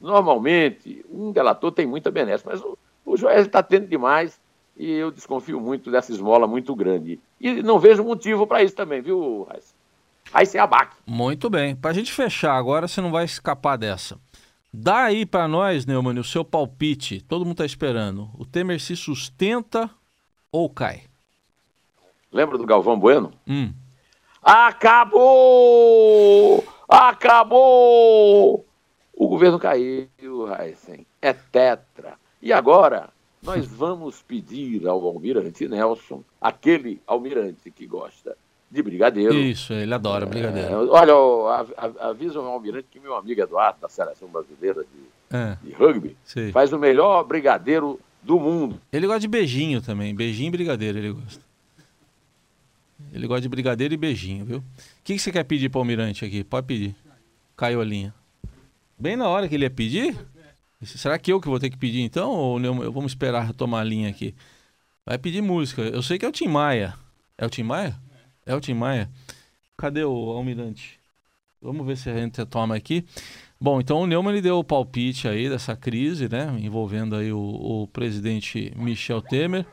Normalmente, 0.00 1.04
um 1.10 1.32
delator 1.32 1.72
tem 1.72 1.86
muita 1.86 2.10
benesse, 2.10 2.44
mas 2.44 2.60
o, 2.60 2.76
o 3.04 3.16
Joés 3.16 3.46
está 3.46 3.62
tendo 3.62 3.86
demais 3.86 4.38
e 4.76 4.90
eu 4.90 5.10
desconfio 5.10 5.60
muito 5.60 5.90
dessa 5.90 6.12
esmola 6.12 6.46
muito 6.46 6.74
grande. 6.74 7.18
E 7.40 7.62
não 7.62 7.78
vejo 7.78 8.04
motivo 8.04 8.46
para 8.46 8.62
isso 8.62 8.74
também, 8.74 9.00
viu, 9.00 9.46
Raiz? 9.48 9.74
Aí 10.32 10.44
você 10.44 10.58
abaque. 10.58 10.96
Muito 11.06 11.48
bem. 11.48 11.74
Para 11.74 11.92
a 11.92 11.94
gente 11.94 12.12
fechar 12.12 12.54
agora, 12.54 12.88
você 12.88 13.00
não 13.00 13.10
vai 13.10 13.24
escapar 13.24 13.76
dessa. 13.76 14.18
Dá 14.72 15.04
aí 15.04 15.24
para 15.24 15.48
nós, 15.48 15.86
Neumann, 15.86 16.18
o 16.18 16.24
seu 16.24 16.44
palpite. 16.44 17.22
Todo 17.22 17.44
mundo 17.44 17.52
está 17.52 17.64
esperando. 17.64 18.28
O 18.36 18.44
Temer 18.44 18.80
se 18.80 18.94
sustenta 18.96 19.88
ou 20.52 20.68
cai? 20.68 21.04
Lembra 22.36 22.58
do 22.58 22.66
Galvão 22.66 22.98
Bueno? 22.98 23.32
Hum. 23.48 23.72
Acabou! 24.42 25.42
Acabou! 26.88 28.64
O 29.14 29.28
governo 29.28 29.58
caiu, 29.58 30.08
Heisen. 30.60 31.06
É 31.20 31.32
tetra. 31.32 32.14
E 32.42 32.52
agora? 32.52 33.08
nós 33.46 33.66
vamos 33.66 34.22
pedir 34.22 34.86
ao 34.88 35.06
almirante 35.06 35.68
Nelson, 35.68 36.22
aquele 36.40 37.00
almirante 37.06 37.70
que 37.70 37.86
gosta 37.86 38.36
de 38.68 38.82
brigadeiro. 38.82 39.34
Isso, 39.34 39.72
ele 39.72 39.94
adora 39.94 40.26
brigadeiro. 40.26 40.68
É, 40.68 40.76
olha, 40.76 41.66
avisa 42.00 42.40
o 42.40 42.44
almirante 42.44 42.88
que 42.90 42.98
meu 42.98 43.14
amigo 43.14 43.40
Eduardo, 43.40 43.78
da 43.80 43.88
seleção 43.88 44.28
brasileira 44.28 44.82
de, 44.82 45.36
é. 45.36 45.56
de 45.62 45.72
rugby, 45.72 46.16
Sim. 46.24 46.50
faz 46.50 46.72
o 46.72 46.78
melhor 46.78 47.22
brigadeiro 47.22 48.00
do 48.20 48.40
mundo. 48.40 48.80
Ele 48.92 49.06
gosta 49.06 49.20
de 49.20 49.28
beijinho 49.28 49.80
também, 49.80 50.12
beijinho 50.12 50.48
e 50.48 50.50
brigadeiro 50.50 50.98
ele 50.98 51.12
gosta. 51.12 51.45
Ele 53.16 53.26
gosta 53.26 53.40
de 53.40 53.48
brigadeiro 53.48 53.94
e 53.94 53.96
beijinho, 53.96 54.44
viu? 54.44 54.58
O 54.58 54.62
que, 55.02 55.14
que 55.14 55.18
você 55.18 55.32
quer 55.32 55.42
pedir 55.44 55.70
para 55.70 55.78
o 55.78 55.80
almirante 55.80 56.22
aqui? 56.22 56.44
Pode 56.44 56.66
pedir. 56.66 56.94
Caiolinha. 57.56 58.14
Bem 58.98 59.16
na 59.16 59.26
hora 59.26 59.48
que 59.48 59.54
ele 59.54 59.64
ia 59.64 59.70
pedir? 59.70 60.14
Será 60.82 61.18
que 61.18 61.32
eu 61.32 61.40
que 61.40 61.48
vou 61.48 61.58
ter 61.58 61.70
que 61.70 61.78
pedir 61.78 62.02
então? 62.02 62.30
Ou 62.30 62.60
eu, 62.60 62.92
vamos 62.92 63.12
esperar 63.12 63.54
tomar 63.54 63.80
a 63.80 63.84
linha 63.84 64.10
aqui? 64.10 64.34
Vai 65.06 65.16
pedir 65.16 65.40
música. 65.40 65.80
Eu 65.80 66.02
sei 66.02 66.18
que 66.18 66.26
é 66.26 66.28
o 66.28 66.32
Tim 66.32 66.48
Maia. 66.48 66.94
É 67.38 67.46
o 67.46 67.48
Tim 67.48 67.62
Maia? 67.62 67.98
É 68.44 68.54
o 68.54 68.60
Tim 68.60 68.74
Maia? 68.74 69.10
Cadê 69.78 70.04
o 70.04 70.12
almirante? 70.30 71.00
Vamos 71.62 71.86
ver 71.86 71.96
se 71.96 72.10
a 72.10 72.14
gente 72.14 72.44
toma 72.44 72.76
aqui. 72.76 73.02
Bom, 73.58 73.80
então 73.80 74.02
o 74.02 74.06
Neumann 74.06 74.34
ele 74.34 74.42
deu 74.42 74.58
o 74.58 74.64
palpite 74.64 75.26
aí 75.26 75.48
dessa 75.48 75.74
crise, 75.74 76.28
né, 76.28 76.54
envolvendo 76.60 77.16
aí 77.16 77.32
o, 77.32 77.38
o 77.38 77.88
presidente 77.88 78.70
Michel 78.76 79.22
Temer. 79.22 79.64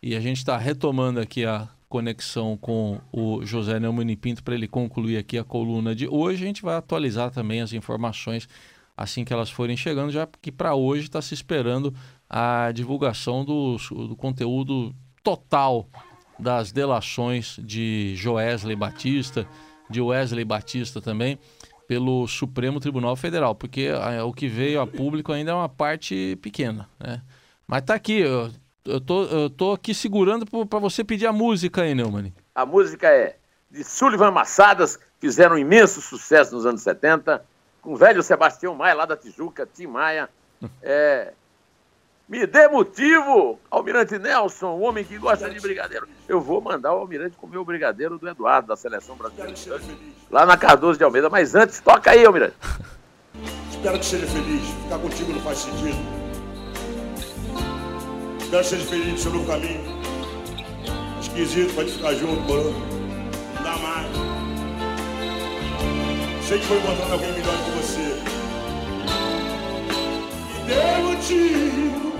E 0.00 0.14
a 0.14 0.20
gente 0.20 0.36
está 0.36 0.56
retomando 0.56 1.18
aqui 1.18 1.44
a 1.44 1.68
conexão 1.90 2.56
com 2.56 3.00
o 3.12 3.44
José 3.44 3.80
Neumann 3.80 4.16
Pinto 4.16 4.44
para 4.44 4.54
ele 4.54 4.68
concluir 4.68 5.18
aqui 5.18 5.36
a 5.36 5.42
coluna 5.42 5.92
de 5.92 6.06
hoje. 6.06 6.44
A 6.44 6.46
gente 6.46 6.62
vai 6.62 6.76
atualizar 6.76 7.32
também 7.32 7.60
as 7.60 7.72
informações 7.72 8.48
assim 8.96 9.24
que 9.24 9.32
elas 9.32 9.50
forem 9.50 9.76
chegando, 9.76 10.12
já 10.12 10.26
que 10.40 10.52
para 10.52 10.74
hoje 10.74 11.02
está 11.02 11.20
se 11.20 11.34
esperando 11.34 11.92
a 12.28 12.70
divulgação 12.72 13.44
do, 13.44 13.76
do 13.76 14.14
conteúdo 14.14 14.94
total 15.22 15.88
das 16.38 16.70
delações 16.70 17.58
de 17.60 18.14
Joesley 18.16 18.76
Batista, 18.76 19.46
de 19.90 20.00
Wesley 20.00 20.44
Batista 20.44 21.00
também, 21.00 21.40
pelo 21.88 22.28
Supremo 22.28 22.78
Tribunal 22.78 23.16
Federal, 23.16 23.52
porque 23.52 23.88
a, 23.88 24.24
o 24.24 24.32
que 24.32 24.46
veio 24.46 24.80
a 24.80 24.86
público 24.86 25.32
ainda 25.32 25.50
é 25.50 25.54
uma 25.54 25.68
parte 25.68 26.38
pequena, 26.40 26.88
né? 27.00 27.20
Mas 27.66 27.82
tá 27.82 27.94
aqui, 27.94 28.22
eu, 28.84 29.00
tô, 29.00 29.24
eu 29.24 29.50
tô 29.50 29.72
aqui 29.72 29.94
segurando 29.94 30.46
para 30.66 30.78
você 30.78 31.04
pedir 31.04 31.26
a 31.26 31.32
música 31.32 31.82
aí, 31.82 31.94
Neumann. 31.94 32.32
A 32.54 32.64
música 32.66 33.08
é 33.08 33.36
de 33.70 33.84
Sullivan 33.84 34.30
Massadas, 34.30 34.98
fizeram 35.20 35.56
um 35.56 35.58
imenso 35.58 36.00
sucesso 36.00 36.54
nos 36.54 36.66
anos 36.66 36.82
70, 36.82 37.44
com 37.80 37.92
o 37.92 37.96
velho 37.96 38.22
Sebastião 38.22 38.74
Maia, 38.74 38.94
lá 38.94 39.06
da 39.06 39.16
Tijuca, 39.16 39.68
Tim 39.72 39.86
Maia. 39.86 40.28
É, 40.82 41.32
me 42.28 42.46
dê 42.46 42.68
motivo, 42.68 43.58
Almirante 43.70 44.18
Nelson, 44.18 44.68
o 44.68 44.80
homem 44.82 45.04
que 45.04 45.18
gosta 45.18 45.50
de 45.50 45.58
brigadeiro. 45.60 46.08
Eu 46.28 46.40
vou 46.40 46.60
mandar 46.60 46.94
o 46.94 46.98
Almirante 46.98 47.36
comer 47.36 47.58
o 47.58 47.64
brigadeiro 47.64 48.18
do 48.18 48.28
Eduardo, 48.28 48.68
da 48.68 48.76
seleção 48.76 49.16
brasileira. 49.16 49.54
Lá 50.30 50.46
na 50.46 50.56
Cardoso 50.56 50.96
de 50.96 51.04
Almeida. 51.04 51.28
Mas 51.28 51.54
antes, 51.54 51.80
toca 51.80 52.12
aí, 52.12 52.24
Almirante. 52.24 52.54
Espero 53.70 53.98
que 53.98 54.04
seja 54.04 54.26
feliz. 54.26 54.62
Ficar 54.84 54.98
contigo 54.98 55.32
não 55.32 55.40
faz 55.40 55.58
sentido. 55.58 56.19
Espero 58.50 58.64
que 58.64 58.68
seja 58.68 58.84
feliz 58.84 59.12
no 59.12 59.18
seu 59.18 59.30
meu 59.30 59.44
caminho. 59.44 59.80
Esquisito 61.20 61.72
pra 61.72 61.84
te 61.84 61.92
ficar 61.92 62.14
junto, 62.14 62.42
mano. 62.52 62.74
Não 63.54 63.62
dá 63.62 63.76
mais. 63.78 64.08
Sei 66.48 66.58
que 66.58 66.66
foi 66.66 66.78
encontrando 66.78 67.12
alguém 67.12 67.32
melhor 67.32 67.54
que 67.64 67.70
você. 67.70 68.00
Me 70.56 70.64
dê 70.66 70.98
motivo 71.00 72.12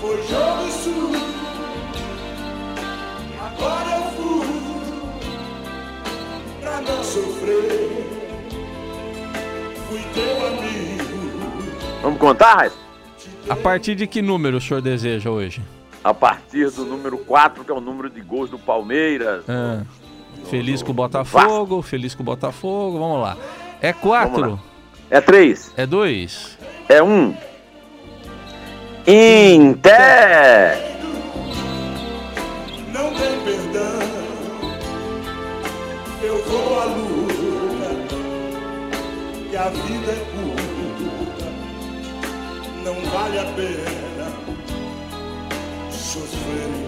foi 0.00 0.16
jogo 0.28 0.70
sujo. 0.70 1.26
Agora 3.40 3.90
eu 3.96 4.04
fui 4.12 4.46
pra 6.60 6.80
não 6.82 7.02
sofrer. 7.02 8.06
Fui 9.88 10.02
teu 10.14 10.46
amigo. 10.46 11.18
Vamos 12.00 12.20
contar, 12.20 12.54
Raiz? 12.58 12.77
A 13.48 13.56
partir 13.56 13.94
de 13.94 14.06
que 14.06 14.20
número 14.20 14.58
o 14.58 14.60
senhor 14.60 14.82
deseja 14.82 15.30
hoje? 15.30 15.62
A 16.04 16.12
partir 16.12 16.70
do 16.70 16.84
número 16.84 17.16
4, 17.18 17.64
que 17.64 17.70
é 17.70 17.74
o 17.74 17.80
número 17.80 18.10
de 18.10 18.20
gols 18.20 18.50
do 18.50 18.58
Palmeiras. 18.58 19.44
Ah, 19.48 19.82
feliz 20.50 20.82
com 20.82 20.90
o 20.90 20.94
Botafogo, 20.94 21.80
feliz 21.82 22.14
com 22.14 22.22
o 22.22 22.26
Botafogo, 22.26 22.98
vamos 22.98 23.22
lá. 23.22 23.36
É 23.80 23.92
4? 23.92 24.60
É 25.10 25.20
3. 25.20 25.72
É 25.76 25.86
2? 25.86 26.58
É 26.88 27.02
1. 27.02 27.06
Um. 27.06 27.34
Inter! 29.06 30.76
Não 32.92 33.10
tem 33.14 33.40
perdão, 33.40 33.98
eu 36.22 36.44
vou 36.44 36.80
à 36.80 36.84
luta, 36.84 38.14
que 39.48 39.56
a 39.56 39.68
vida 39.70 40.12
é 40.12 40.27
vale 43.28 43.40
a 43.40 43.44
pena. 43.54 44.30
Sofrer 45.90 46.87